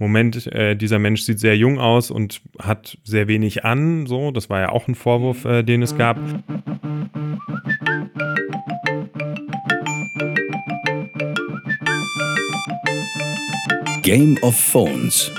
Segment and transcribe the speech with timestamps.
[0.00, 4.06] Moment, äh, dieser Mensch sieht sehr jung aus und hat sehr wenig an.
[4.06, 6.16] So, das war ja auch ein Vorwurf, äh, den es gab.
[14.02, 15.32] Game of Phones.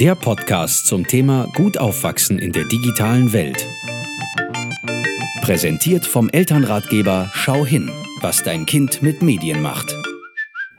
[0.00, 3.64] Der Podcast zum Thema Gut aufwachsen in der digitalen Welt.
[5.40, 7.88] Präsentiert vom Elternratgeber Schau hin,
[8.20, 9.94] was dein Kind mit Medien macht.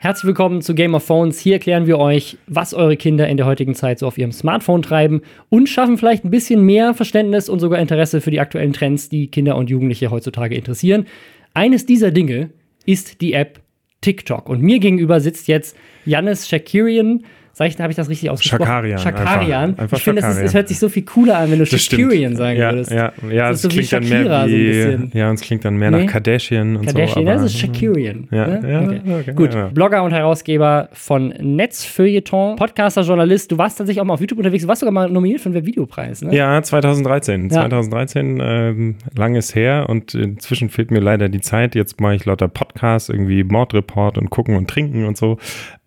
[0.00, 1.40] Herzlich willkommen zu Game of Phones.
[1.40, 4.80] Hier erklären wir euch, was eure Kinder in der heutigen Zeit so auf ihrem Smartphone
[4.80, 9.08] treiben und schaffen vielleicht ein bisschen mehr Verständnis und sogar Interesse für die aktuellen Trends,
[9.08, 11.06] die Kinder und Jugendliche heutzutage interessieren.
[11.52, 12.50] Eines dieser Dinge
[12.86, 13.60] ist die App
[14.00, 14.48] TikTok.
[14.48, 17.24] Und mir gegenüber sitzt jetzt Janis Shakirian,
[17.58, 18.66] Sag ich, habe ich das richtig ausgesprochen?
[18.66, 18.98] Schakarian.
[18.98, 19.70] Schakarian.
[19.70, 22.56] Einfach, einfach ich finde, es hört sich so viel cooler an, wenn du Shakirian sagen
[22.56, 22.92] ja, würdest.
[22.92, 26.04] Ja, ja, das es klingt dann mehr wie, ja, und es klingt dann mehr Nee.
[26.04, 27.32] nach Kardashian und Kardashian, so.
[27.32, 28.28] das ist Shakirian.
[28.30, 28.70] Ja, ne?
[28.70, 29.00] ja, okay.
[29.20, 29.70] okay, Gut, ja.
[29.74, 33.50] Blogger und Herausgeber von Netzfeuilleton, Podcaster, Journalist.
[33.50, 34.62] Du warst tatsächlich auch mal auf YouTube unterwegs.
[34.62, 36.32] Du warst sogar mal nominiert für den Videopreis, ne?
[36.32, 37.48] Ja, 2013.
[37.48, 37.62] Ja.
[37.62, 41.74] 2013, ähm, langes her und inzwischen fehlt mir leider die Zeit.
[41.74, 45.38] Jetzt mache ich lauter Podcasts, irgendwie Mordreport und gucken und trinken und so.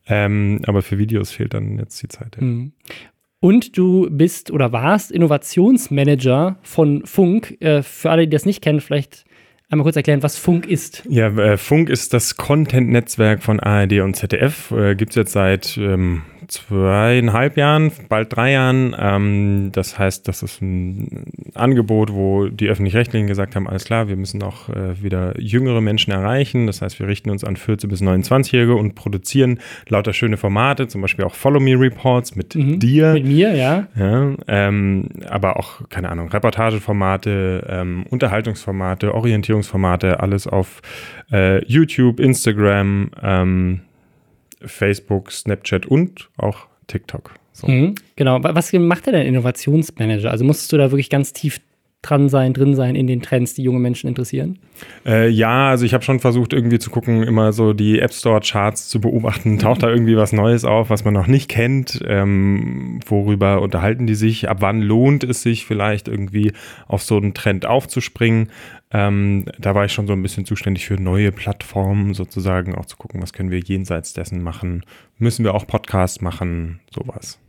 [0.07, 2.35] Ähm, aber für Videos fehlt dann jetzt die Zeit.
[2.37, 2.43] Ja.
[2.43, 2.73] Mhm.
[3.39, 7.59] Und du bist oder warst Innovationsmanager von Funk.
[7.59, 9.25] Äh, für alle, die das nicht kennen, vielleicht
[9.71, 11.03] einmal kurz erklären, was Funk ist.
[11.09, 14.71] Ja, äh, Funk ist das Content-Netzwerk von ARD und ZDF.
[14.71, 18.95] Äh, Gibt es jetzt seit ähm, zweieinhalb Jahren, bald drei Jahren.
[18.99, 24.17] Ähm, das heißt, das ist ein Angebot, wo die Öffentlich-Rechtlichen gesagt haben, alles klar, wir
[24.17, 26.67] müssen auch äh, wieder jüngere Menschen erreichen.
[26.67, 31.01] Das heißt, wir richten uns an 14- bis 29-Jährige und produzieren lauter schöne Formate, zum
[31.01, 33.13] Beispiel auch Follow Me Reports mit dir.
[33.13, 33.87] Mit mir, ja.
[33.95, 38.05] Ja, ähm, aber auch, keine Ahnung, Reportageformate, ähm,
[39.61, 40.81] Unterhaltungsformate, alles auf
[41.31, 43.81] äh, YouTube, Instagram, ähm,
[44.65, 47.33] Facebook, Snapchat und auch TikTok.
[47.53, 47.67] So.
[47.67, 48.43] Mhm, genau.
[48.43, 50.31] Wa- Was macht denn Innovationsmanager?
[50.31, 51.59] Also musstest du da wirklich ganz tief
[52.01, 54.57] dran sein, drin sein in den Trends, die junge Menschen interessieren?
[55.05, 58.41] Äh, ja, also ich habe schon versucht, irgendwie zu gucken, immer so die App Store
[58.41, 59.59] Charts zu beobachten.
[59.59, 62.01] Taucht da irgendwie was Neues auf, was man noch nicht kennt?
[62.07, 64.49] Ähm, worüber unterhalten die sich?
[64.49, 66.53] Ab wann lohnt es sich vielleicht irgendwie
[66.87, 68.49] auf so einen Trend aufzuspringen?
[68.91, 72.97] Ähm, da war ich schon so ein bisschen zuständig für neue Plattformen sozusagen, auch zu
[72.97, 74.83] gucken, was können wir jenseits dessen machen?
[75.17, 76.79] Müssen wir auch Podcasts machen?
[76.93, 77.39] Sowas.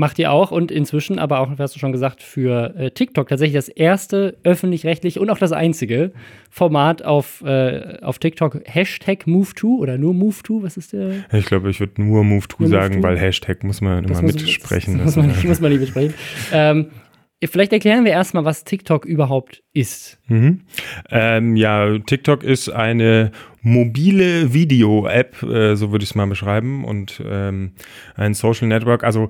[0.00, 3.54] Macht ihr auch und inzwischen aber auch, hast du schon gesagt, für äh, TikTok tatsächlich
[3.56, 6.12] das erste öffentlich-rechtlich und auch das einzige
[6.50, 8.62] Format auf, äh, auf TikTok.
[8.64, 11.12] Hashtag MoveTo oder nur MoveTo, was ist der?
[11.34, 13.02] Ich glaube, ich würde nur Move to Nur Move sagen, to?
[13.02, 14.96] weil Hashtag muss man immer muss- mitsprechen.
[15.04, 16.14] Das, muss, man, nicht- muss man nicht mitsprechen.
[16.52, 16.86] ähm,
[17.44, 20.18] vielleicht erklären wir erstmal, was TikTok überhaupt ist.
[20.28, 20.62] Mhm.
[21.10, 27.22] Ähm, ja, TikTok ist eine mobile Video-App, äh, so würde ich es mal beschreiben, und
[27.28, 27.72] ähm,
[28.16, 29.04] ein Social Network.
[29.04, 29.28] Also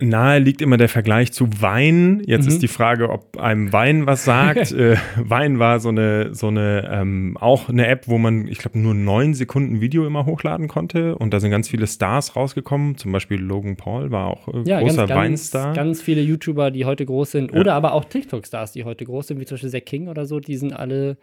[0.00, 2.22] nahe liegt immer der Vergleich zu Wein.
[2.24, 2.48] Jetzt Mhm.
[2.52, 4.70] ist die Frage, ob einem Wein was sagt.
[4.72, 8.78] äh, Wein war so eine, so eine ähm, auch eine App, wo man, ich glaube,
[8.78, 11.16] nur neun Sekunden Video immer hochladen konnte.
[11.16, 12.96] Und da sind ganz viele Stars rausgekommen.
[12.96, 15.74] Zum Beispiel Logan Paul war auch äh, Ja, großer ganz, Weinstar.
[15.74, 19.40] ganz viele YouTuber, die heute groß sind, oder aber auch TikTok-Stars, die heute groß sind,
[19.40, 21.16] wie zum Beispiel Zack King oder so, die sind alle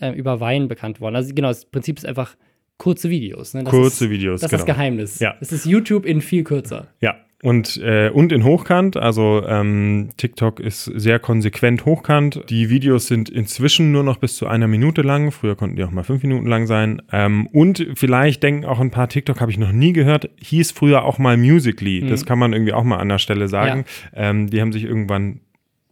[0.00, 1.16] äh, über Wein bekannt worden.
[1.16, 2.36] Also genau, das Prinzip ist einfach
[2.76, 3.54] kurze Videos.
[3.54, 3.64] Ne?
[3.64, 4.76] Das Kurze ist, Videos, Das ist das genau.
[4.76, 5.18] Geheimnis.
[5.18, 5.34] Ja.
[5.40, 6.88] Es ist YouTube in viel kürzer.
[7.00, 8.96] Ja, und, äh, und in Hochkant.
[8.96, 12.42] Also ähm, TikTok ist sehr konsequent hochkant.
[12.48, 15.30] Die Videos sind inzwischen nur noch bis zu einer Minute lang.
[15.30, 17.00] Früher konnten die auch mal fünf Minuten lang sein.
[17.12, 21.04] Ähm, und vielleicht denken auch ein paar TikTok, habe ich noch nie gehört, hieß früher
[21.04, 22.06] auch mal Musically.
[22.08, 23.84] Das kann man irgendwie auch mal an der Stelle sagen.
[24.14, 25.40] Ähm, die haben sich irgendwann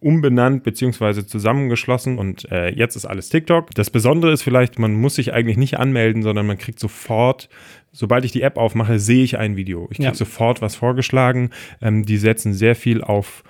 [0.00, 3.74] umbenannt beziehungsweise zusammengeschlossen und äh, jetzt ist alles TikTok.
[3.74, 7.48] Das Besondere ist vielleicht, man muss sich eigentlich nicht anmelden, sondern man kriegt sofort,
[7.92, 9.88] sobald ich die App aufmache, sehe ich ein Video.
[9.90, 10.14] Ich kriege Ja.
[10.14, 11.50] sofort was vorgeschlagen.
[11.80, 13.42] Ähm, die setzen sehr viel auf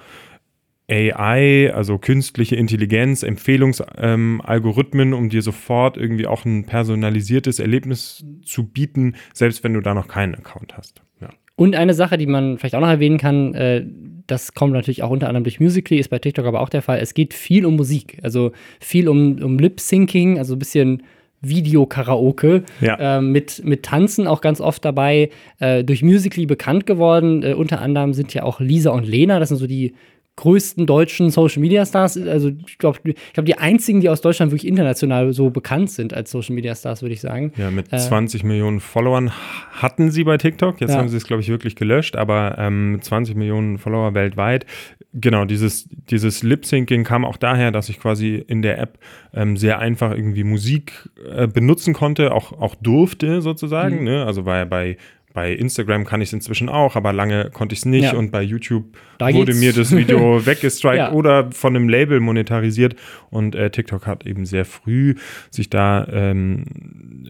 [0.88, 8.64] AI, also künstliche Intelligenz, Empfehlungsalgorithmen, ähm, um dir sofort irgendwie auch ein personalisiertes Erlebnis zu
[8.68, 11.02] bieten, selbst wenn du da noch keinen Account hast.
[11.20, 11.30] Ja.
[11.56, 13.85] Und eine Sache, die man vielleicht auch noch erwähnen kann, äh,
[14.26, 16.99] das kommt natürlich auch unter anderem durch Musical.ly, ist bei TikTok aber auch der Fall.
[17.00, 21.03] Es geht viel um Musik, also viel um, um Lip-Syncing, also ein bisschen
[21.43, 23.19] Videokaraoke Ja.
[23.19, 25.31] äh, mit, mit Tanzen auch ganz oft dabei.
[25.58, 27.43] Äh, durch Musical.ly bekannt geworden.
[27.43, 29.94] Äh, unter anderem sind ja auch Lisa und Lena, das sind so die
[30.37, 32.17] größten deutschen Social Media Stars.
[32.19, 36.12] Also ich glaube, ich glaub, die einzigen, die aus Deutschland wirklich international so bekannt sind
[36.12, 37.53] als Social Media Stars, würde ich sagen.
[37.56, 39.33] Ja, mit Äh, 20 Millionen Followern
[39.73, 40.81] hatten sie bei TikTok.
[40.81, 40.99] Jetzt Ja.
[40.99, 44.67] haben sie es, glaube ich, wirklich gelöscht, aber ähm, mit 20 Millionen Follower weltweit.
[45.15, 48.99] Genau, dieses, dieses Lip-Syncing kam auch daher, dass ich quasi in der App
[49.33, 54.00] ähm, sehr einfach irgendwie Musik äh, benutzen konnte, auch, auch durfte sozusagen.
[54.00, 54.05] Mhm.
[54.05, 54.25] Ne?
[54.27, 54.99] Also war ja bei
[55.37, 58.05] bei Instagram kann ich es inzwischen auch, aber lange konnte ich es nicht.
[58.05, 58.15] Ja.
[58.17, 58.87] Und bei YouTube
[59.19, 59.61] Da wurde geht's.
[59.61, 61.12] mir das Video weggestrikt Ja.
[61.12, 62.97] oder von einem Label monetarisiert.
[63.31, 65.15] Und äh, TikTok hat eben sehr früh
[65.50, 66.65] sich da ähm,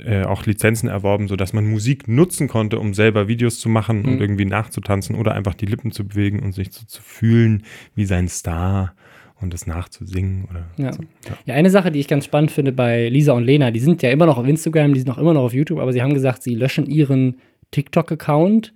[0.05, 4.09] äh, auch Lizenzen erworben, sodass man Musik nutzen konnte, um selber Videos zu machen Mhm.
[4.09, 7.65] und irgendwie nachzutanzen oder einfach die Lippen zu bewegen und sich so zu fühlen
[7.97, 8.95] wie sein Star
[9.41, 10.47] und das nachzusingen.
[10.49, 10.93] Oder Ja.
[10.93, 11.03] so.
[11.29, 11.37] Ja.
[11.45, 14.11] Ja, eine Sache, die ich ganz spannend finde bei Lisa und Lena, die sind ja
[14.11, 16.43] immer noch auf Instagram, die sind auch immer noch auf YouTube, aber sie haben gesagt,
[16.43, 17.37] sie löschen ihren
[17.71, 18.73] TikTok-Account,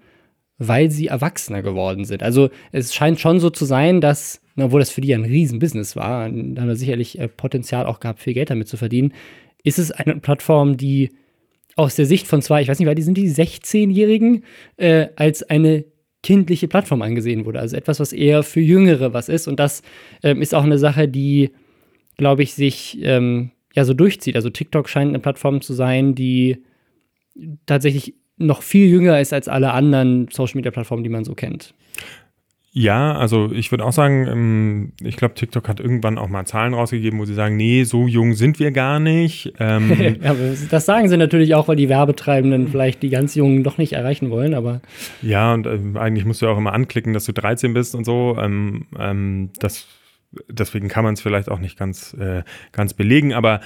[0.58, 2.22] weil sie erwachsener geworden sind.
[2.22, 5.96] Also es scheint schon so zu sein, dass, obwohl das für die ja ein Riesen-Business
[5.96, 9.12] war, da haben wir sicherlich äh, Potenzial auch gehabt, viel Geld damit zu verdienen,
[9.62, 11.10] ist es eine Plattform, die
[11.76, 14.44] aus der Sicht von zwei, ich weiß nicht, weil die sind die 16-Jährigen,
[14.76, 15.84] äh, als eine
[16.22, 17.60] kindliche Plattform angesehen wurde.
[17.60, 19.48] Also etwas, was eher für Jüngere was ist.
[19.48, 19.82] Und das
[20.22, 21.50] ähm, ist auch eine Sache, die
[22.20, 24.36] glaube ich, sich ähm, ja so durchzieht.
[24.36, 26.62] Also TikTok scheint eine Plattform zu sein, die
[27.64, 31.74] tatsächlich noch viel jünger ist als alle anderen Social-Media-Plattformen, die man so kennt.
[32.72, 36.72] Ja, also ich würde auch sagen, ähm, ich glaube, TikTok hat irgendwann auch mal Zahlen
[36.72, 39.54] rausgegeben, wo sie sagen, nee, so jung sind wir gar nicht.
[39.58, 39.90] Ähm,
[40.22, 40.36] Ja,
[40.70, 44.30] das sagen sie natürlich auch, weil die Werbetreibenden vielleicht die ganz Jungen doch nicht erreichen
[44.30, 44.82] wollen, aber
[45.20, 48.36] ja, und ähm, eigentlich musst du auch immer anklicken, dass du 13 bist und so.
[48.40, 49.88] Ähm, ähm, das,
[50.48, 53.60] deswegen kann man es vielleicht auch nicht ganz, äh, ganz belegen, aber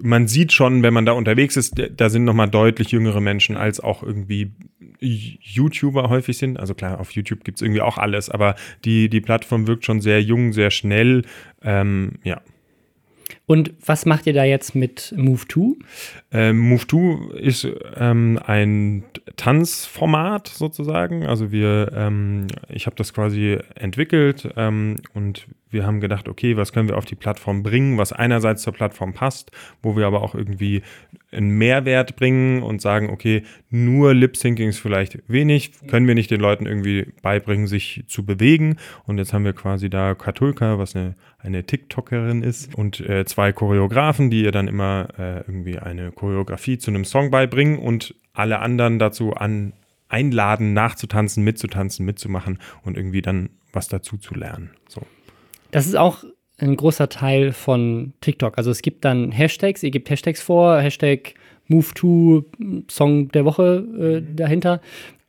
[0.00, 3.80] man sieht schon, wenn man da unterwegs ist, da sind nochmal deutlich jüngere Menschen, als
[3.80, 4.52] auch irgendwie
[5.00, 6.58] YouTuber häufig sind.
[6.58, 10.00] Also klar, auf YouTube gibt es irgendwie auch alles, aber die, die Plattform wirkt schon
[10.00, 11.22] sehr jung, sehr schnell.
[11.62, 12.40] Ähm, ja.
[13.48, 15.76] Und was macht ihr da jetzt mit Move2?
[16.32, 17.66] Ähm, Move2 ist
[17.96, 19.04] ähm, ein
[19.36, 21.26] Tanzformat sozusagen.
[21.26, 26.72] Also wir, ähm, ich habe das quasi entwickelt ähm, und wir haben gedacht, okay, was
[26.72, 29.50] können wir auf die Plattform bringen, was einerseits zur Plattform passt,
[29.82, 30.82] wo wir aber auch irgendwie
[31.30, 36.40] einen Mehrwert bringen und sagen, okay, nur Lip-Syncing ist vielleicht wenig, können wir nicht den
[36.40, 38.76] Leuten irgendwie beibringen, sich zu bewegen.
[39.06, 43.52] Und jetzt haben wir quasi da Katulka, was eine, eine TikTokerin ist, und äh, zwei
[43.52, 48.58] Choreografen, die ihr dann immer äh, irgendwie eine Choreografie zu einem Song beibringen und alle
[48.58, 49.74] anderen dazu an,
[50.08, 54.70] einladen, nachzutanzen, mitzutanzen, mitzumachen und irgendwie dann was dazu zu lernen.
[54.88, 55.02] So.
[55.70, 56.24] Das ist auch
[56.56, 58.58] ein großer Teil von TikTok.
[58.58, 61.34] Also es gibt dann Hashtags, ihr gebt Hashtags vor, Hashtag
[61.70, 63.86] Move2 Song der Woche
[64.20, 64.80] äh, dahinter.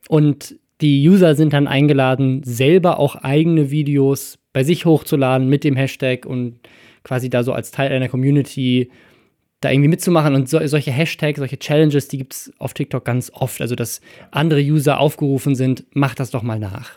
[0.08, 5.76] Und die User sind dann eingeladen, selber auch eigene Videos bei sich hochzuladen mit dem
[5.76, 6.60] Hashtag und
[7.04, 8.90] quasi da so als Teil einer Community
[9.62, 10.36] da irgendwie mitzumachen.
[10.36, 13.62] Und so, solche Hashtags, solche Challenges, die gibt es auf TikTok ganz oft.
[13.62, 16.92] Also, dass andere User aufgerufen sind, macht das doch mal nach.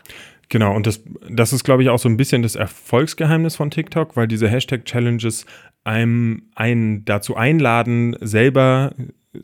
[0.49, 4.15] Genau, und das, das ist, glaube ich, auch so ein bisschen das Erfolgsgeheimnis von TikTok,
[4.15, 5.45] weil diese Hashtag-Challenges
[5.83, 8.93] einem einen dazu einladen, selber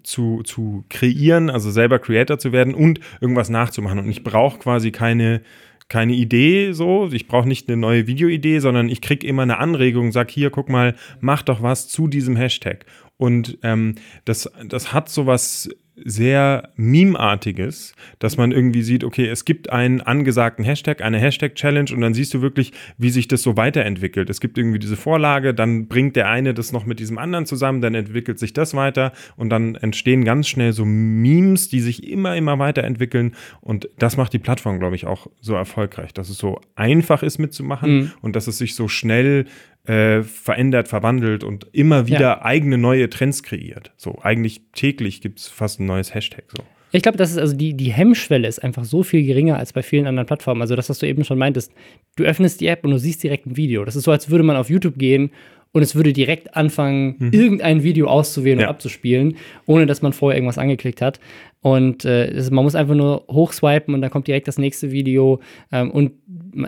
[0.03, 3.99] zu, zu kreieren, also selber Creator zu werden und irgendwas nachzumachen.
[3.99, 5.41] Und ich brauche quasi keine,
[5.87, 10.11] keine Idee so, ich brauche nicht eine neue Videoidee, sondern ich kriege immer eine Anregung,
[10.11, 12.85] sag hier, guck mal, mach doch was zu diesem Hashtag.
[13.17, 13.95] Und ähm,
[14.25, 15.69] das, das hat sowas
[16.05, 22.01] sehr Meme-artiges, dass man irgendwie sieht, okay, es gibt einen angesagten Hashtag, eine Hashtag-Challenge und
[22.01, 24.29] dann siehst du wirklich, wie sich das so weiterentwickelt.
[24.29, 27.81] Es gibt irgendwie diese Vorlage, dann bringt der eine das noch mit diesem anderen zusammen,
[27.81, 32.35] dann entwickelt sich das weiter und dann entstehen ganz schnell so Memes, die sich immer,
[32.35, 36.59] immer weiterentwickeln und das macht die Plattform, glaube ich, auch so erfolgreich, dass es so
[36.75, 38.11] einfach ist mitzumachen Mhm.
[38.21, 39.45] und dass es sich so schnell
[39.89, 42.41] äh, verändert, verwandelt und immer wieder Ja.
[42.45, 43.91] eigene neue Trends kreiert.
[43.97, 46.43] So, eigentlich täglich gibt es fast ein neues Hashtag.
[46.55, 46.63] So.
[46.91, 49.81] Ich glaube, das ist also die, die Hemmschwelle ist einfach so viel geringer als bei
[49.83, 50.61] vielen anderen Plattformen.
[50.61, 51.71] Also das, was du eben schon meintest,
[52.15, 53.83] du öffnest die App und du siehst direkt ein Video.
[53.85, 55.31] Das ist so, als würde man auf YouTube gehen
[55.71, 58.61] und es würde direkt anfangen, irgendein Video auszuwählen Mhm.
[58.61, 58.67] Ja.
[58.67, 59.35] und abzuspielen,
[59.65, 61.19] ohne dass man vorher irgendwas angeklickt hat.
[61.61, 65.39] Und äh, es, man muss einfach nur hochswipen und dann kommt direkt das nächste Video.
[65.71, 66.13] Ähm, und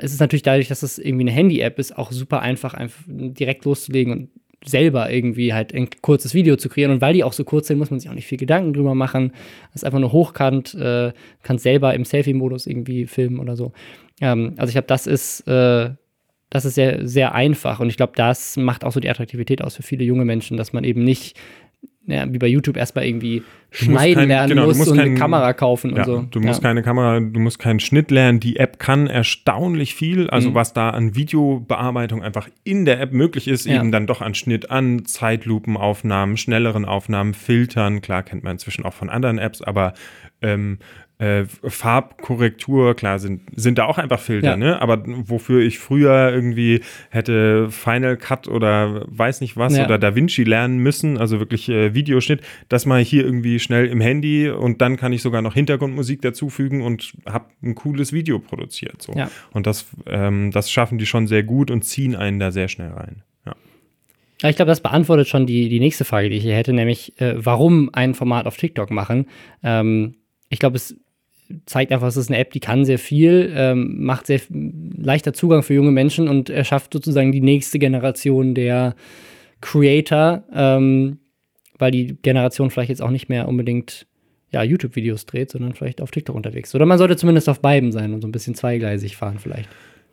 [0.02, 3.66] es ist natürlich dadurch, dass es irgendwie eine Handy-App ist, auch super einfach, einfach direkt
[3.66, 4.30] loszulegen und
[4.64, 6.92] selber irgendwie halt ein kurzes Video zu kreieren.
[6.92, 8.94] Und weil die auch so kurz sind, muss man sich auch nicht viel Gedanken drüber
[8.94, 9.32] machen.
[9.74, 13.72] Das ist einfach nur hochkant, äh, kann selber im Selfie-Modus irgendwie filmen oder so.
[14.20, 15.90] Ähm, also ich glaube, das ist, äh,
[16.52, 17.80] das ist sehr, sehr einfach.
[17.80, 20.72] Und ich glaube, das macht auch so die Attraktivität aus für viele junge Menschen, dass
[20.74, 21.36] man eben nicht
[22.08, 25.10] ja, wie bei YouTube erstmal irgendwie schneiden kein- lernen genau, du muss musst und eine
[25.12, 26.22] kein- Kamera kaufen Ja, und so.
[26.32, 26.68] Du musst ja.
[26.70, 28.40] keine Kamera, du musst keinen Schnitt lernen.
[28.40, 30.28] Die App kann erstaunlich viel.
[30.30, 30.56] Also Mhm.
[30.56, 34.72] was da an Videobearbeitung einfach in der App möglich ist, eben dann doch an Schnitt,
[34.72, 38.02] an Zeitlupenaufnahmen, schnelleren Aufnahmen, Filtern.
[38.02, 39.94] Klar kennt man inzwischen auch von anderen Apps, aber
[40.42, 40.80] ähm,
[41.22, 44.58] äh, Farbkorrektur, klar, sind, sind da auch einfach Filter, Ja.
[44.58, 44.82] ne?
[44.82, 49.86] Aber wofür ich früher irgendwie hätte Final Cut oder weiß nicht was Ja.
[49.86, 53.86] oder Da Vinci lernen müssen, also wirklich äh, Videoschnitt, das mache ich hier irgendwie schnell
[53.86, 58.40] im Handy und dann kann ich sogar noch Hintergrundmusik dazufügen und habe ein cooles Video
[58.40, 59.02] produziert.
[59.02, 59.14] So.
[59.14, 59.30] Ja.
[59.52, 62.90] Und das, ähm, das schaffen die schon sehr gut und ziehen einen da sehr schnell
[62.94, 63.22] rein.
[63.46, 64.50] Ja.
[64.50, 67.36] Ich glaube, das beantwortet schon die, die nächste Frage, die ich hier hätte, nämlich äh,
[67.38, 69.28] warum ein Format auf TikTok machen.
[69.64, 70.16] Ähm,
[70.50, 70.98] ich glaube, es
[71.66, 75.64] zeigt einfach, es ist eine App, die kann sehr viel, ähm, macht sehr leichter Zugang
[75.64, 78.96] für junge Menschen und erschafft sozusagen die nächste Generation der
[79.62, 81.20] Creator, ähm,
[81.78, 84.08] weil die Generation vielleicht jetzt auch nicht mehr unbedingt
[84.52, 86.76] ja, YouTube-Videos dreht, sondern vielleicht auf TikTok unterwegs.
[86.76, 89.70] Oder man sollte zumindest auf beiden sein und so ein bisschen zweigleisig fahren vielleicht.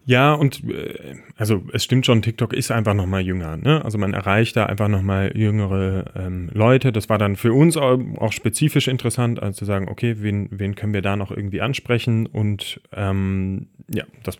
[0.09, 3.59] Ja, und äh, also es stimmt schon, TikTok ist einfach noch mal jünger.
[3.59, 3.85] Ne?
[3.85, 6.93] Also man erreicht da einfach noch mal jüngere ähm, Leute.
[6.93, 10.75] Das war dann für uns auch, auch spezifisch interessant, also zu sagen, okay, wen, wen
[10.77, 12.25] können wir da noch irgendwie ansprechen?
[12.25, 14.39] Und ähm, ja, das,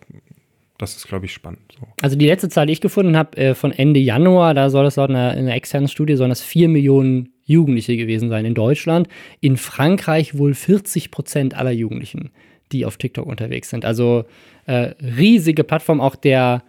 [0.79, 1.77] das ist, glaube ich, spannend.
[1.79, 1.87] So.
[2.01, 4.97] Also die letzte Zahl, die ich gefunden habe, äh, von Ende Januar, da soll es
[4.97, 9.07] laut einer, einer externen Studie, sollen das 4 Millionen Jugendliche gewesen sein in Deutschland.
[9.41, 12.31] In Frankreich wohl 40 Prozent aller Jugendlichen,
[12.73, 13.85] die auf TikTok unterwegs sind.
[13.85, 14.25] Also
[14.67, 16.63] äh, riesige Plattform, auch der,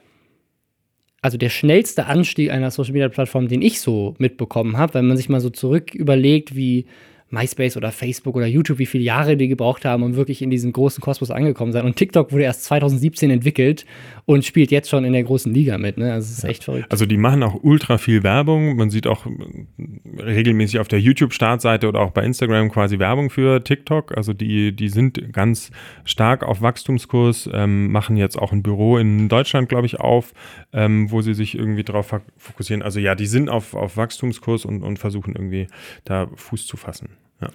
[1.22, 5.18] also der schnellste Anstieg einer Social Media Plattform, den ich so mitbekommen habe, wenn man
[5.18, 6.86] sich mal so zurück überlegt, wie
[7.32, 10.72] MySpace oder Facebook oder YouTube, wie viele Jahre die gebraucht haben, um wirklich in diesen
[10.74, 11.86] großen Kosmos angekommen sein.
[11.86, 13.86] Und TikTok wurde erst 2017 entwickelt
[14.26, 15.98] und spielt jetzt schon in der großen Liga mit.
[15.98, 16.12] Ne?
[16.14, 16.92] Also es ist echt verrückt.
[16.92, 18.76] Also die machen auch ultra viel Werbung.
[18.76, 23.64] Man sieht auch äh, regelmäßig auf der YouTube-Startseite oder auch bei Instagram quasi Werbung für
[23.64, 24.16] TikTok.
[24.18, 25.72] Also die, die sind ganz
[26.06, 30.34] stark auf Wachstumskurs, ähm, machen jetzt auch ein Büro in Deutschland, glaube ich, auf,
[30.74, 32.82] ähm, wo sie sich irgendwie darauf fok- fokussieren.
[32.82, 35.68] Also ja, die sind auf, auf Wachstumskurs und, und versuchen irgendwie
[36.06, 37.10] da Fuß zu fassen.
[37.42, 37.50] Ja.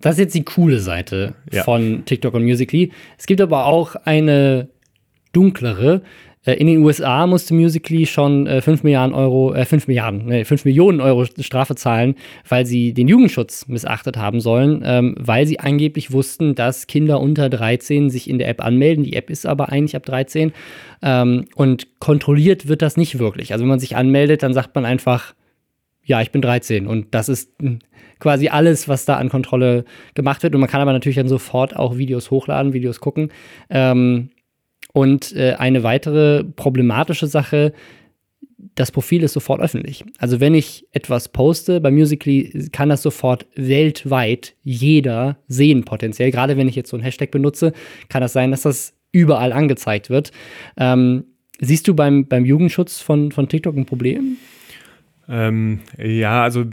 [0.00, 1.62] Das ist jetzt die coole Seite Ja.
[1.64, 2.92] von TikTok und Musically.
[3.18, 4.68] Es gibt aber auch eine
[5.32, 6.02] dunklere.
[6.44, 10.44] Äh, In den USA musste Musically schon äh, 5 Milliarden Euro, äh, 5 Milliarden, nee,
[10.44, 12.14] 5 Millionen Euro Strafe zahlen,
[12.48, 17.48] weil sie den Jugendschutz missachtet haben sollen, ähm, weil sie angeblich wussten, dass Kinder unter
[17.50, 19.02] 13 sich in der App anmelden.
[19.02, 20.52] Die App ist aber eigentlich ab 13
[21.02, 23.52] ähm, und kontrolliert wird das nicht wirklich.
[23.52, 25.34] Also wenn man sich anmeldet, dann sagt man einfach,
[26.06, 27.80] ja, ich bin 13 und das ist mh,
[28.18, 29.84] quasi alles, was da an Kontrolle
[30.14, 30.54] gemacht wird.
[30.54, 33.30] Und man kann aber natürlich dann sofort auch Videos hochladen, Videos gucken.
[33.68, 34.30] Ähm,
[34.92, 37.72] und äh, eine weitere problematische Sache,
[38.74, 40.04] das Profil ist sofort öffentlich.
[40.18, 46.30] Also wenn ich etwas poste bei Musically, kann das sofort weltweit jeder sehen potenziell.
[46.30, 47.72] Gerade wenn ich jetzt so einen Hashtag benutze,
[48.08, 50.30] kann das sein, dass das überall angezeigt wird.
[50.76, 51.24] Ähm,
[51.58, 54.36] siehst du beim, beim Jugendschutz von, von TikTok ein Problem?
[55.28, 56.64] Ähm, ja, also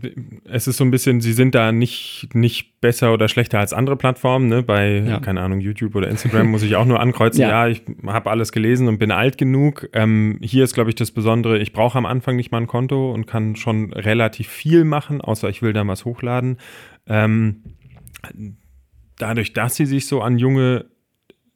[0.45, 3.95] es ist so ein bisschen, sie sind da nicht, nicht besser oder schlechter als andere
[3.97, 4.47] Plattformen.
[4.47, 4.61] Ne?
[4.61, 5.19] Bei, Ja.
[5.19, 7.65] keine Ahnung, YouTube oder Instagram muss ich auch nur ankreuzen, Ja.
[7.65, 9.89] ja, ich habe alles gelesen und bin alt genug.
[9.93, 13.11] Ähm, hier ist, glaube ich, das Besondere, ich brauche am Anfang nicht mal ein Konto
[13.11, 16.57] und kann schon relativ viel machen, außer ich will da was hochladen.
[17.07, 17.63] Ähm,
[19.17, 20.85] dadurch, dass sie sich so an junge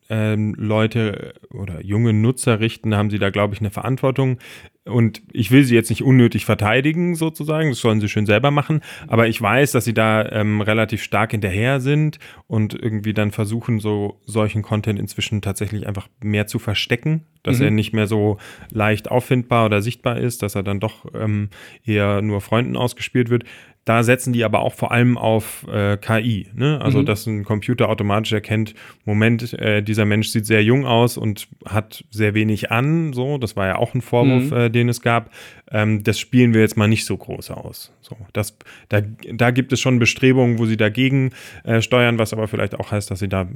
[0.09, 4.39] ähm, Leute oder junge Nutzer richten, haben sie da, glaube ich, eine Verantwortung.
[4.85, 8.79] Und ich will sie jetzt nicht unnötig verteidigen, sozusagen, das sollen sie schön selber machen,
[9.07, 13.79] aber ich weiß, dass sie da ähm, relativ stark hinterher sind und irgendwie dann versuchen,
[13.81, 17.65] so solchen Content inzwischen tatsächlich einfach mehr zu verstecken, dass Mhm.
[17.65, 18.37] er nicht mehr so
[18.71, 21.49] leicht auffindbar oder sichtbar ist, dass er dann doch ähm,
[21.83, 23.43] eher nur Freunden ausgespielt wird.
[23.87, 26.81] Da setzen die aber auch vor allem auf äh, KI, ne?
[26.81, 27.05] also Mhm.
[27.05, 28.73] dass ein Computer automatisch erkennt,
[29.05, 33.55] Moment, äh, dieser Mensch sieht sehr jung aus und hat sehr wenig an, so, das
[33.55, 34.57] war ja auch ein Vorwurf, Mhm.
[34.57, 35.29] äh, den es gab.
[35.71, 37.93] Ähm, das spielen wir jetzt mal nicht so groß aus.
[38.01, 38.57] So, das,
[38.89, 38.99] da,
[39.33, 41.31] da gibt es schon Bestrebungen, wo sie dagegen
[41.63, 43.47] äh, steuern, was aber vielleicht auch heißt, dass sie da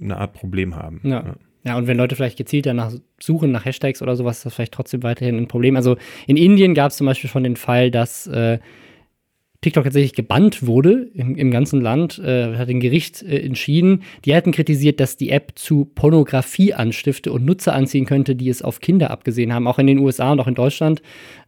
[0.00, 1.00] eine Art Problem haben.
[1.04, 1.34] Ja.
[1.66, 4.72] Ja, und wenn Leute vielleicht gezielt danach suchen, nach Hashtags oder sowas, ist das vielleicht
[4.74, 5.76] trotzdem weiterhin ein Problem.
[5.76, 8.58] Also in Indien gab es zum Beispiel schon den Fall, dass äh,
[9.64, 14.02] TikTok tatsächlich gebannt wurde im, im ganzen Land, äh, hat ein Gericht äh, entschieden.
[14.26, 18.60] Die hatten kritisiert, dass die App zu Pornografie anstifte und Nutzer anziehen könnte, die es
[18.60, 19.66] auf Kinder abgesehen haben.
[19.66, 21.00] Auch in den USA und auch in Deutschland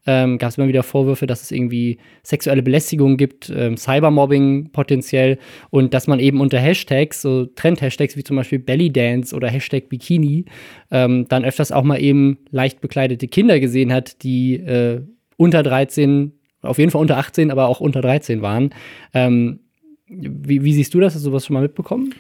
[0.07, 5.37] ähm, gab es immer wieder Vorwürfe, dass es irgendwie sexuelle Belästigung gibt, ähm, Cybermobbing potenziell
[5.69, 10.47] und dass man eben unter Hashtags, so Trend-Hashtags wie zum Beispiel Bellydance oder Hashtag Bikini,
[10.91, 15.03] ähm, dann öfters auch mal eben leicht bekleidete Kinder gesehen hat, die äh,
[15.37, 16.33] unter 13,
[16.63, 18.71] auf jeden Fall unter 18, aber auch unter 13 waren.
[19.15, 19.61] Ähm,
[20.09, 21.15] wie, wie siehst du das?
[21.15, 22.15] Hast du sowas schon mal mitbekommen?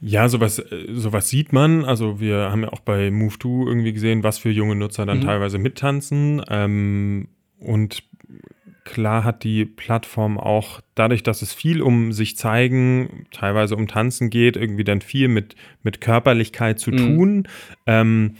[0.00, 1.84] Ja, sowas, äh, sowas sieht man.
[1.84, 5.24] Also wir haben ja auch bei Move2 irgendwie gesehen, was für junge Nutzer dann Mhm.
[5.24, 6.42] teilweise mittanzen.
[6.48, 8.02] Ähm, und
[8.84, 14.30] klar hat die Plattform auch dadurch, dass es viel um sich zeigen, teilweise um Tanzen
[14.30, 16.96] geht, irgendwie dann viel mit, mit Körperlichkeit zu mhm.
[16.96, 17.48] tun.
[17.86, 18.36] Ähm,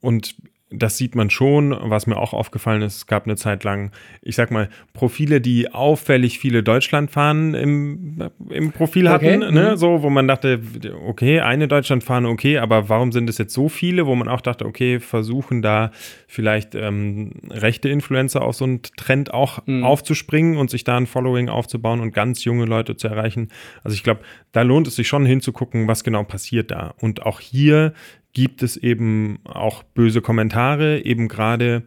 [0.00, 0.34] und
[0.72, 1.76] das sieht man schon.
[1.80, 5.72] Was mir auch aufgefallen ist, es gab eine Zeit lang, ich sag mal, Profile, die
[5.72, 9.52] auffällig viele Deutschlandfahnen im, im Profil hatten, okay.
[9.52, 9.70] ne?
[9.72, 9.76] Mhm.
[9.76, 10.60] so, wo man dachte,
[11.06, 14.66] okay, eine Deutschlandfahne, okay, aber warum sind es jetzt so viele, wo man auch dachte,
[14.66, 15.90] okay, versuchen da
[16.26, 19.84] vielleicht ähm, rechte Influencer auf so einen Trend auch mhm.
[19.84, 23.48] aufzuspringen und sich da ein Following aufzubauen und ganz junge Leute zu erreichen.
[23.84, 24.20] Also ich glaube,
[24.52, 26.94] da lohnt es sich schon hinzugucken, was genau passiert da.
[27.00, 27.92] Und auch hier
[28.32, 31.84] gibt es eben auch böse Kommentare, eben gerade,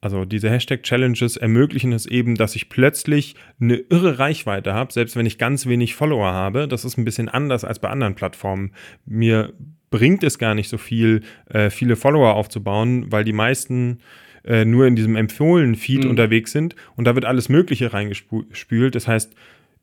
[0.00, 5.26] also diese Hashtag-Challenges ermöglichen es eben, dass ich plötzlich eine irre Reichweite habe, selbst wenn
[5.26, 6.68] ich ganz wenig Follower habe.
[6.68, 8.72] Das ist ein bisschen anders als bei anderen Plattformen.
[9.06, 9.54] Mir
[9.90, 14.00] bringt es gar nicht so viel, äh, viele Follower aufzubauen, weil die meisten
[14.44, 16.10] äh, nur in diesem empfohlenen Feed mhm.
[16.10, 18.94] unterwegs sind und da wird alles Mögliche reingespült.
[18.94, 19.34] Das heißt,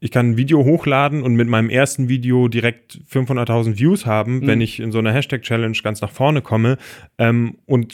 [0.03, 4.47] ich kann ein Video hochladen und mit meinem ersten Video direkt 500.000 Views haben, mhm.
[4.47, 6.77] wenn ich in so einer Hashtag-Challenge ganz nach vorne komme.
[7.17, 7.93] Ähm, und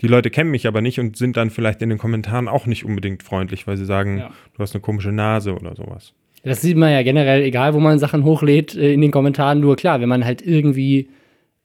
[0.00, 2.86] die Leute kennen mich aber nicht und sind dann vielleicht in den Kommentaren auch nicht
[2.86, 4.30] unbedingt freundlich, weil sie sagen, ja.
[4.56, 6.14] du hast eine komische Nase oder sowas.
[6.44, 9.60] Das sieht man ja generell, egal wo man Sachen hochlädt, äh, in den Kommentaren.
[9.60, 11.10] Nur klar, wenn man halt irgendwie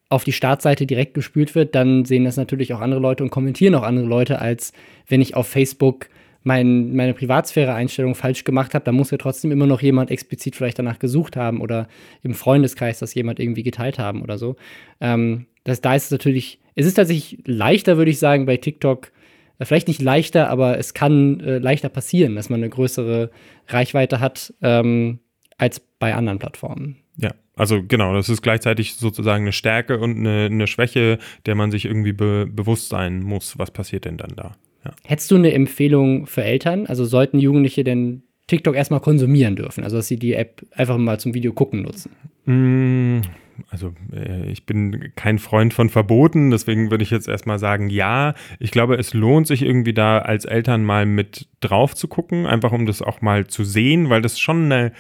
[0.10, 3.76] auf die Startseite direkt gespült wird, dann sehen das natürlich auch andere Leute und kommentieren
[3.76, 4.74] auch andere Leute, als
[5.08, 6.10] wenn ich auf Facebook
[6.46, 10.78] mein, meine Privatsphäre-Einstellung falsch gemacht habe, dann muss ja trotzdem immer noch jemand explizit vielleicht
[10.78, 11.88] danach gesucht haben oder
[12.22, 14.56] im Freundeskreis das jemand irgendwie geteilt haben oder so.
[15.02, 19.12] Ähm, das, da ist es natürlich, es ist tatsächlich leichter, würde ich sagen, bei TikTok,
[19.58, 23.32] äh, vielleicht nicht leichter, aber es kann äh, leichter passieren, dass man eine größere
[23.68, 25.20] Reichweite hat ähm,
[25.58, 26.98] als bei anderen Plattformen.
[27.18, 31.72] Ja, also genau, das ist gleichzeitig sozusagen eine Stärke und eine, eine Schwäche, der man
[31.72, 33.58] sich irgendwie be bewusst sein muss.
[33.58, 34.56] Was passiert denn dann da?
[34.86, 34.92] Ja.
[35.04, 36.86] Hättest du eine Empfehlung für Eltern?
[36.86, 39.84] Also sollten Jugendliche denn TikTok erstmal konsumieren dürfen?
[39.84, 42.12] Also dass sie die App einfach mal zum Video gucken nutzen?
[42.46, 43.22] Mm,
[43.70, 48.36] also äh, ich bin kein Freund von Verboten, deswegen würde ich jetzt erstmal sagen, ja.
[48.60, 52.72] Ich glaube, es lohnt sich irgendwie da als Eltern mal mit drauf zu gucken, einfach
[52.72, 54.92] um das auch mal zu sehen, weil das schon eine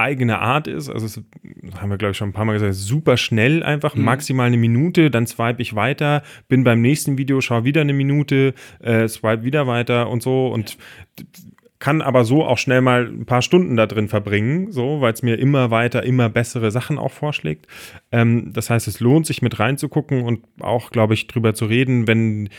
[0.00, 0.88] eigene Art ist.
[0.88, 4.04] Also, das haben wir, glaube ich, schon ein paar Mal gesagt, super schnell einfach, mhm.
[4.04, 8.54] maximal eine Minute, dann swipe ich weiter, bin beim nächsten Video, schaue wieder eine Minute,
[8.80, 10.76] äh, swipe wieder weiter und so und
[11.80, 15.22] kann aber so auch schnell mal ein paar Stunden da drin verbringen, so, weil es
[15.22, 17.66] mir immer weiter, immer bessere Sachen auch vorschlägt.
[18.12, 22.06] Ähm, das heißt, es lohnt sich mit reinzugucken und auch, glaube ich, drüber zu reden,
[22.06, 22.50] wenn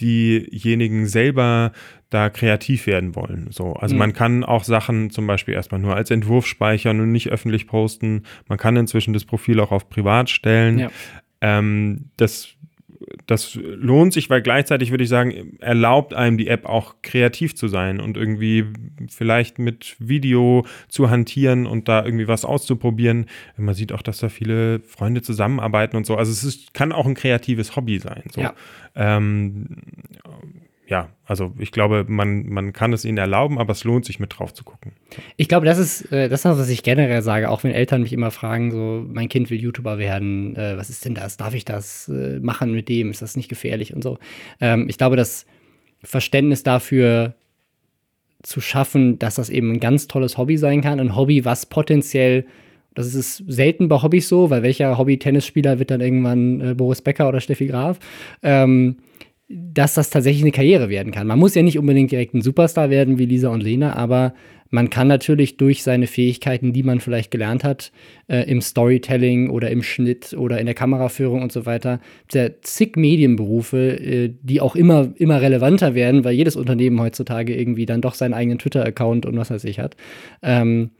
[0.00, 1.72] diejenigen selber
[2.10, 3.48] da kreativ werden wollen.
[3.50, 3.98] So, also mhm.
[4.00, 8.24] man kann auch Sachen zum Beispiel erstmal nur als Entwurf speichern und nicht öffentlich posten.
[8.48, 10.78] Man kann inzwischen das Profil auch auf privat stellen.
[10.78, 10.90] Ja.
[11.40, 12.56] Ähm, das
[13.26, 17.68] das lohnt sich, weil gleichzeitig würde ich sagen, erlaubt einem die App auch kreativ zu
[17.68, 18.66] sein und irgendwie
[19.08, 23.26] vielleicht mit Video zu hantieren und da irgendwie was auszuprobieren.
[23.56, 26.16] Man sieht auch, dass da viele Freunde zusammenarbeiten und so.
[26.16, 28.24] Also es ist, kann auch ein kreatives Hobby sein.
[28.32, 28.42] So.
[28.42, 28.54] Ja.
[28.94, 29.66] Ähm,
[30.90, 34.36] ja, also ich glaube, man, man kann es ihnen erlauben, aber es lohnt sich, mit
[34.36, 34.90] drauf zu gucken.
[35.36, 38.12] Ich glaube, das ist äh, das, ist, was ich generell sage, auch wenn Eltern mich
[38.12, 41.36] immer fragen, so, mein Kind will YouTuber werden, äh, was ist denn das?
[41.36, 43.12] Darf ich das äh, machen mit dem?
[43.12, 44.18] Ist das nicht gefährlich und so?
[44.60, 45.46] Ähm, ich glaube, das
[46.02, 47.34] Verständnis dafür
[48.42, 52.46] zu schaffen, dass das eben ein ganz tolles Hobby sein kann, ein Hobby, was potenziell
[52.94, 57.28] das ist selten bei Hobbys so, weil welcher Hobby-Tennisspieler wird dann irgendwann äh, Boris Becker
[57.28, 58.00] oder Steffi Graf?
[58.42, 58.96] Ähm,
[59.52, 61.26] dass das tatsächlich eine Karriere werden kann.
[61.26, 64.32] Man muss ja nicht unbedingt direkt ein Superstar werden wie Lisa und Lena, aber
[64.70, 67.90] man kann natürlich durch seine Fähigkeiten, die man vielleicht gelernt hat,
[68.28, 72.96] äh, im Storytelling oder im Schnitt oder in der Kameraführung und so weiter, sehr zig
[72.96, 78.14] Medienberufe, äh, die auch immer, immer relevanter werden, weil jedes Unternehmen heutzutage irgendwie dann doch
[78.14, 79.96] seinen eigenen Twitter-Account und was weiß ich hat.
[80.42, 80.90] Ähm,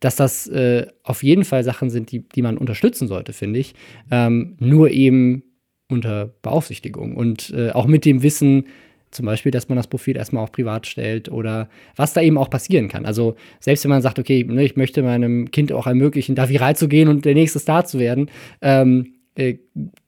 [0.00, 3.74] dass das äh, auf jeden Fall Sachen sind, die, die man unterstützen sollte, finde ich.
[4.10, 5.44] Ähm, nur eben
[5.90, 8.64] unter Beaufsichtigung und äh, auch mit dem Wissen,
[9.10, 12.48] zum Beispiel, dass man das Profil erstmal auch privat stellt oder was da eben auch
[12.48, 13.06] passieren kann.
[13.06, 16.76] Also selbst wenn man sagt, okay, ne, ich möchte meinem Kind auch ermöglichen, da viral
[16.76, 18.30] zu gehen und der nächste Star zu werden,
[18.62, 19.56] ähm, äh,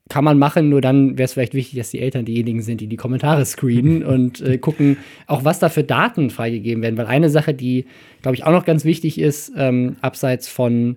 [0.08, 2.86] kann man machen, nur dann wäre es vielleicht wichtig, dass die Eltern diejenigen sind, die
[2.86, 6.96] die Kommentare screenen und äh, gucken, auch was da für Daten freigegeben werden.
[6.96, 7.86] Weil eine Sache, die,
[8.20, 10.96] glaube ich, auch noch ganz wichtig ist, ähm, abseits von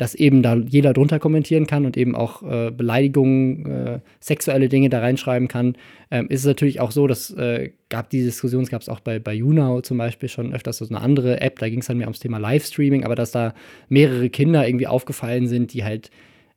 [0.00, 4.88] dass eben da jeder drunter kommentieren kann und eben auch äh, Beleidigungen, äh, sexuelle Dinge
[4.88, 5.76] da reinschreiben kann,
[6.10, 9.00] ähm, ist es natürlich auch so, dass äh, gab die Diskussion, es gab es auch
[9.00, 11.98] bei, bei YouNow zum Beispiel schon öfters so eine andere App, da ging es dann
[11.98, 13.52] mehr ums Thema Livestreaming, aber dass da
[13.90, 16.10] mehrere Kinder irgendwie aufgefallen sind, die halt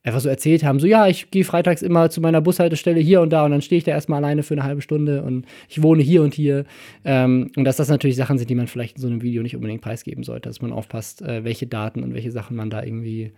[0.03, 3.31] einfach so erzählt haben, so ja, ich gehe freitags immer zu meiner Bushaltestelle hier und
[3.31, 6.03] da und dann stehe ich da erstmal alleine für eine halbe Stunde und ich wohne
[6.03, 6.65] hier und hier.
[7.05, 9.55] Ähm, und dass das natürlich Sachen sind, die man vielleicht in so einem Video nicht
[9.55, 13.31] unbedingt preisgeben sollte, dass man aufpasst, äh, welche Daten und welche Sachen man da irgendwie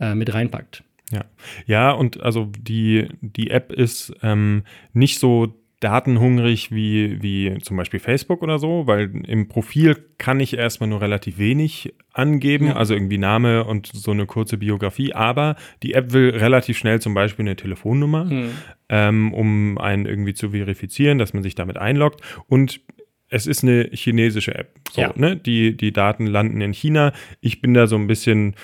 [0.00, 0.82] äh, mit reinpackt.
[1.12, 1.24] Ja,
[1.66, 8.00] ja, und also die, die App ist ähm, nicht so datenhungrig wie, wie zum Beispiel
[8.00, 12.76] Facebook oder so, weil im Profil kann ich erstmal nur relativ wenig angeben, ja.
[12.76, 17.12] also irgendwie Name und so eine kurze Biografie, aber die App will relativ schnell zum
[17.12, 18.50] Beispiel eine Telefonnummer, mhm.
[18.88, 22.80] ähm, um einen irgendwie zu verifizieren, dass man sich damit einloggt und
[23.28, 24.74] es ist eine chinesische App.
[24.92, 25.12] So, ja.
[25.16, 25.36] ne?
[25.36, 27.12] die, die Daten landen in China.
[27.40, 28.54] Ich bin da so ein bisschen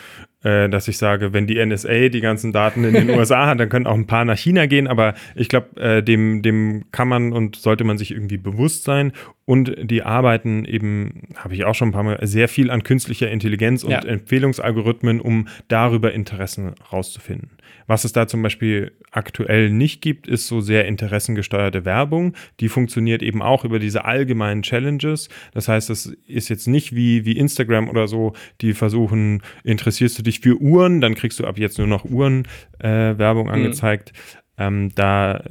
[0.43, 3.69] äh, dass ich sage, wenn die NSA die ganzen Daten in den USA hat, dann
[3.69, 7.33] können auch ein paar nach China gehen, aber ich glaube, äh, dem, dem kann man
[7.33, 9.13] und sollte man sich irgendwie bewusst sein.
[9.45, 13.31] Und die arbeiten eben, habe ich auch schon ein paar Mal, sehr viel an künstlicher
[13.31, 13.99] Intelligenz und ja.
[13.99, 17.51] Empfehlungsalgorithmen, um darüber Interessen rauszufinden.
[17.87, 22.35] Was es da zum Beispiel aktuell nicht gibt, ist so sehr interessengesteuerte Werbung.
[22.61, 25.29] Die funktioniert eben auch über diese allgemeinen Challenges.
[25.53, 30.23] Das heißt, es ist jetzt nicht wie, wie Instagram oder so, die versuchen, interessierst du
[30.23, 34.13] dich für Uhren, dann kriegst du ab jetzt nur noch Uhrenwerbung äh, angezeigt.
[34.13, 34.39] Mhm.
[34.59, 35.43] Ähm, da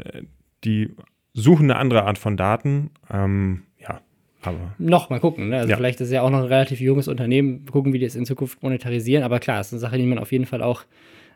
[0.64, 0.96] die
[1.34, 2.92] suchen eine andere Art von Daten.
[3.12, 4.02] Ähm, ja,
[4.42, 4.76] aber.
[4.78, 5.50] Noch mal gucken.
[5.50, 5.58] Ne?
[5.58, 5.78] Also ja.
[5.78, 7.66] vielleicht ist es ja auch noch ein relativ junges Unternehmen.
[7.66, 9.24] Gucken, wie die es in Zukunft monetarisieren.
[9.24, 10.84] Aber klar, es ist eine Sache, die man auf jeden Fall auch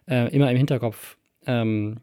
[0.07, 1.97] äh, immer im Hinterkopf ähm,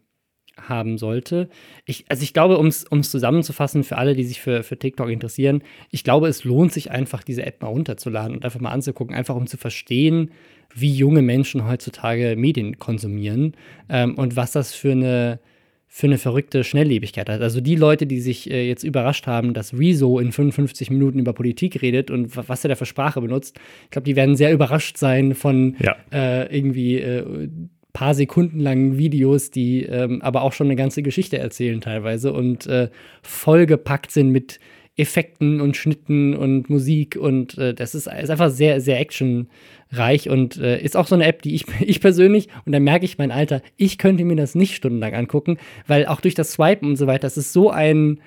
[0.59, 1.49] haben sollte.
[1.85, 5.63] Ich, also ich glaube, um es zusammenzufassen für alle, die sich für, für TikTok interessieren,
[5.89, 9.35] ich glaube, es lohnt sich einfach, diese App mal runterzuladen und einfach mal anzugucken, einfach
[9.35, 10.31] um zu verstehen,
[10.73, 13.55] wie junge Menschen heutzutage Medien konsumieren
[13.89, 15.39] ähm, und was das für eine,
[15.87, 17.41] für eine verrückte Schnelllebigkeit hat.
[17.41, 21.33] Also die Leute, die sich äh, jetzt überrascht haben, dass Rezo in 55 Minuten über
[21.33, 24.97] Politik redet und was er da für Sprache benutzt, ich glaube, die werden sehr überrascht
[24.97, 25.95] sein von ja.
[26.11, 27.49] äh, irgendwie äh,
[27.93, 32.67] paar Sekunden langen Videos, die ähm, aber auch schon eine ganze Geschichte erzählen teilweise und
[32.67, 32.89] äh,
[33.21, 34.59] vollgepackt sind mit
[34.95, 40.57] Effekten und Schnitten und Musik und äh, das ist, ist, einfach sehr, sehr actionreich und
[40.57, 43.31] äh, ist auch so eine App, die ich, ich persönlich, und da merke ich mein
[43.31, 47.07] Alter, ich könnte mir das nicht stundenlang angucken, weil auch durch das Swipen und so
[47.07, 48.19] weiter, das ist so ein,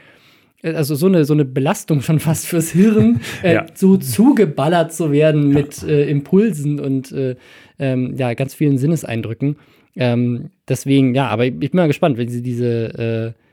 [0.63, 3.67] also so eine, so eine Belastung schon fast fürs Hirn, äh, ja.
[3.75, 5.59] so zugeballert zu werden ja.
[5.61, 7.37] mit äh, Impulsen und äh,
[7.79, 9.57] ähm, ja, ganz vielen Sinneseindrücken.
[9.97, 13.46] Ähm, deswegen, ja, aber ich bin mal gespannt, wenn sie diese äh,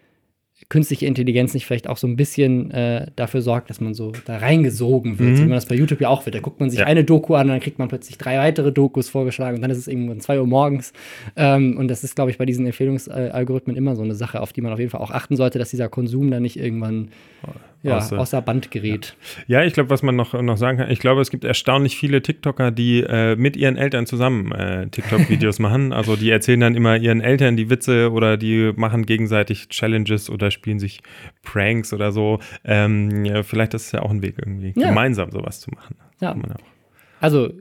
[0.70, 4.38] künstliche Intelligenz nicht vielleicht auch so ein bisschen äh, dafür sorgt, dass man so da
[4.38, 5.30] reingesogen wird.
[5.30, 5.36] Mhm.
[5.36, 6.36] So wie man das bei YouTube ja auch wird.
[6.36, 6.86] Da guckt man sich ja.
[6.86, 9.78] eine Doku an und dann kriegt man plötzlich drei weitere Dokus vorgeschlagen und dann ist
[9.78, 10.94] es irgendwann zwei Uhr morgens.
[11.36, 14.62] Ähm, und das ist, glaube ich, bei diesen Empfehlungsalgorithmen immer so eine Sache, auf die
[14.62, 17.10] man auf jeden Fall auch achten sollte, dass dieser Konsum dann nicht irgendwann
[17.84, 19.16] ja, außer, außer Band gerät.
[19.48, 21.98] Ja, ja ich glaube, was man noch, noch sagen kann, ich glaube, es gibt erstaunlich
[21.98, 25.92] viele TikToker, die äh, mit ihren Eltern zusammen äh, TikTok-Videos machen.
[25.92, 30.50] Also die erzählen dann immer ihren Eltern die Witze oder die machen gegenseitig Challenges oder
[30.54, 31.02] spielen sich
[31.42, 32.40] Pranks oder so.
[32.64, 34.90] Ähm, ja, vielleicht ist es ja auch ein Weg, irgendwie ja.
[34.90, 35.98] gemeinsam sowas zu machen.
[36.22, 36.36] Ja.
[37.20, 37.52] Also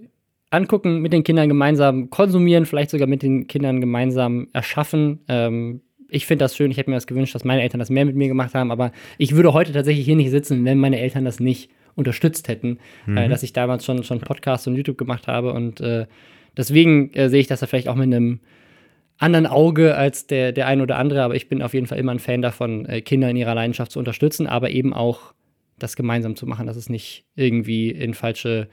[0.51, 5.21] angucken, mit den Kindern gemeinsam konsumieren, vielleicht sogar mit den Kindern gemeinsam erschaffen.
[5.29, 6.71] Ähm, ich finde das schön.
[6.71, 8.71] Ich hätte mir das gewünscht, dass meine Eltern das mehr mit mir gemacht haben.
[8.71, 12.79] Aber ich würde heute tatsächlich hier nicht sitzen, wenn meine Eltern das nicht unterstützt hätten,
[13.07, 13.17] äh, mhm.
[13.17, 15.55] äh, dass ich damals schon, schon Podcasts und YouTube gemacht habe.
[15.55, 16.07] Und äh,
[16.57, 18.41] deswegen äh, sehe ich das da vielleicht auch mit einem
[19.19, 21.23] anderen Auge als der, der ein oder andere.
[21.23, 23.93] Aber ich bin auf jeden Fall immer ein Fan davon, äh, Kinder in ihrer Leidenschaft
[23.93, 25.35] zu unterstützen, aber eben auch
[25.79, 28.69] das gemeinsam zu machen, dass es nicht irgendwie in falsche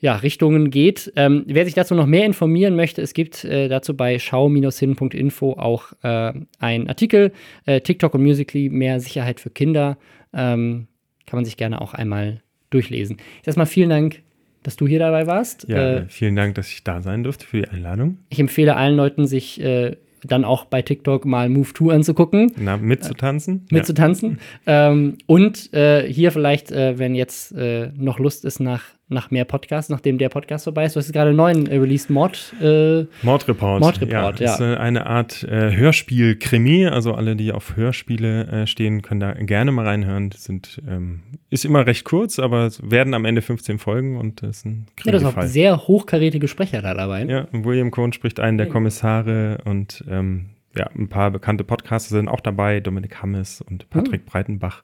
[0.00, 1.12] ja, Richtungen geht.
[1.16, 5.92] Ähm, wer sich dazu noch mehr informieren möchte, es gibt äh, dazu bei schau-hin.info auch
[6.02, 7.32] äh, einen Artikel,
[7.64, 9.96] äh, TikTok und Musically, mehr Sicherheit für Kinder.
[10.32, 10.88] Ähm,
[11.26, 13.16] kann man sich gerne auch einmal durchlesen.
[13.44, 14.22] Erstmal vielen Dank,
[14.64, 15.68] dass du hier dabei warst.
[15.68, 18.18] Ja, äh, vielen Dank, dass ich da sein durfte für die Einladung.
[18.30, 22.52] Ich empfehle allen Leuten, sich äh, dann auch bei TikTok mal Move 2 anzugucken.
[22.56, 23.66] Na, mitzutanzen.
[23.70, 24.40] Äh, mitzutanzen.
[24.66, 24.90] Ja.
[24.90, 29.44] Ähm, und äh, hier vielleicht, äh, wenn jetzt äh, noch Lust ist nach nach mehr
[29.44, 30.96] Podcasts, nachdem der Podcast vorbei ist.
[30.96, 32.54] Du hast gerade einen neuen äh, released Mord.
[32.60, 33.80] Äh, Mordreport.
[33.80, 34.46] Mordreport, ja.
[34.46, 34.54] ja.
[34.54, 36.86] ist äh, eine Art äh, Hörspiel-Krimi.
[36.86, 40.30] Also alle, die auf Hörspiele äh, stehen, können da gerne mal reinhören.
[40.32, 44.58] Sind, ähm, ist immer recht kurz, aber es werden am Ende 15 Folgen und das
[44.58, 45.16] ist ein Krimi.
[45.16, 47.24] Ja, das sind sehr hochkarätige Sprecher da dabei.
[47.24, 52.28] Ja, William Cohn spricht einen der Kommissare und ähm, ja, ein paar bekannte Podcaster sind
[52.28, 54.26] auch dabei, Dominik Hammes und Patrick hm.
[54.26, 54.82] Breitenbach.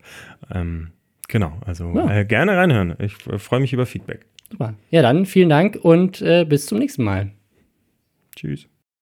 [0.52, 0.92] Ähm,
[1.31, 2.12] Genau, also ja.
[2.12, 2.97] äh, gerne reinhören.
[2.99, 4.27] Ich äh, freue mich über Feedback.
[4.51, 4.75] Super.
[4.90, 7.31] Ja, dann vielen Dank und äh, bis zum nächsten Mal.
[8.35, 8.66] Tschüss.